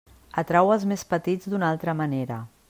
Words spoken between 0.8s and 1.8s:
més petits d'una